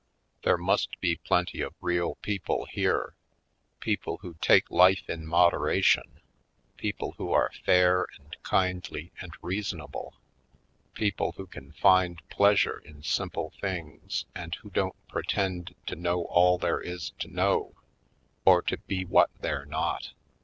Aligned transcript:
There 0.41 0.57
must 0.57 0.99
be 0.99 1.17
plenty 1.17 1.61
of 1.61 1.75
real 1.79 2.15
people 2.23 2.65
here— 2.65 3.13
people 3.79 4.17
who 4.23 4.33
take 4.41 4.71
life 4.71 5.07
in 5.07 5.27
moderation; 5.27 6.21
people 6.75 7.11
who 7.19 7.31
are 7.31 7.51
fair 7.63 8.07
and 8.17 8.35
kind 8.41 8.77
Oiled 8.77 8.85
Skids 8.85 9.11
179 9.11 9.11
ly 9.13 9.21
and 9.21 9.33
reasonable; 9.43 10.15
people 10.95 11.33
who 11.33 11.45
can 11.45 11.71
find 11.73 12.27
pleasure 12.29 12.79
in 12.79 13.03
simple 13.03 13.53
things 13.61 14.25
and 14.33 14.55
who 14.55 14.71
don't 14.71 14.97
pretend 15.07 15.75
to 15.85 15.95
know 15.95 16.23
all 16.23 16.57
there 16.57 16.81
is 16.81 17.11
to 17.19 17.27
know, 17.27 17.75
or 18.43 18.63
to 18.63 18.77
be 18.79 19.05
what 19.05 19.29
they're 19.39 19.65
not. 19.67 20.13